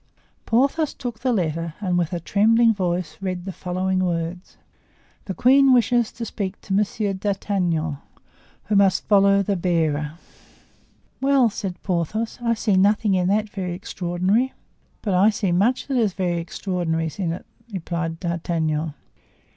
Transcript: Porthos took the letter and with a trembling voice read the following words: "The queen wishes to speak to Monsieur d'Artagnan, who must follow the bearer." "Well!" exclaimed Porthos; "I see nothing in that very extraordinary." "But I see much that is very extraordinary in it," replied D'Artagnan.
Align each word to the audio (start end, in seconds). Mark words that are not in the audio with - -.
Porthos 0.47 0.95
took 0.95 1.19
the 1.19 1.31
letter 1.31 1.75
and 1.79 1.95
with 1.95 2.11
a 2.11 2.19
trembling 2.19 2.73
voice 2.73 3.19
read 3.21 3.45
the 3.45 3.51
following 3.51 3.99
words: 3.99 4.57
"The 5.25 5.35
queen 5.35 5.71
wishes 5.73 6.11
to 6.13 6.25
speak 6.25 6.59
to 6.61 6.73
Monsieur 6.73 7.13
d'Artagnan, 7.13 7.97
who 8.63 8.75
must 8.75 9.07
follow 9.07 9.43
the 9.43 9.55
bearer." 9.55 10.13
"Well!" 11.21 11.45
exclaimed 11.45 11.83
Porthos; 11.83 12.39
"I 12.41 12.55
see 12.55 12.77
nothing 12.77 13.13
in 13.13 13.27
that 13.27 13.47
very 13.47 13.73
extraordinary." 13.73 14.53
"But 15.03 15.13
I 15.13 15.29
see 15.29 15.51
much 15.51 15.85
that 15.85 15.97
is 15.97 16.13
very 16.13 16.39
extraordinary 16.39 17.11
in 17.19 17.31
it," 17.31 17.45
replied 17.71 18.19
D'Artagnan. 18.19 18.95